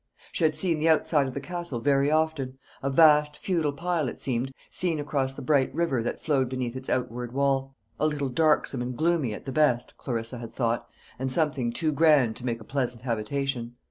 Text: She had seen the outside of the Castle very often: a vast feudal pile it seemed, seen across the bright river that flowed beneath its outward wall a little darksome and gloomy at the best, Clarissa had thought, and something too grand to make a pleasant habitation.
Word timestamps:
She 0.31 0.43
had 0.45 0.55
seen 0.55 0.79
the 0.79 0.89
outside 0.89 1.27
of 1.27 1.35
the 1.35 1.39
Castle 1.39 1.79
very 1.79 2.09
often: 2.09 2.57
a 2.81 2.89
vast 2.89 3.37
feudal 3.37 3.71
pile 3.71 4.07
it 4.07 4.19
seemed, 4.19 4.51
seen 4.71 4.99
across 4.99 5.33
the 5.33 5.43
bright 5.43 5.71
river 5.75 6.01
that 6.01 6.19
flowed 6.19 6.49
beneath 6.49 6.75
its 6.75 6.89
outward 6.89 7.33
wall 7.33 7.75
a 7.99 8.07
little 8.07 8.29
darksome 8.29 8.81
and 8.81 8.97
gloomy 8.97 9.31
at 9.35 9.45
the 9.45 9.51
best, 9.51 9.95
Clarissa 9.99 10.39
had 10.39 10.49
thought, 10.51 10.89
and 11.19 11.31
something 11.31 11.71
too 11.71 11.91
grand 11.91 12.35
to 12.37 12.45
make 12.47 12.59
a 12.59 12.63
pleasant 12.63 13.03
habitation. 13.03 13.75